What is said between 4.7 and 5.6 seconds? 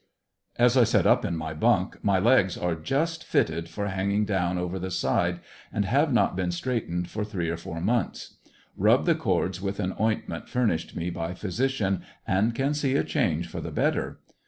the side,